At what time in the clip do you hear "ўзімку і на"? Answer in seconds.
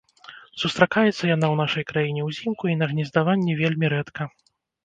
2.31-2.85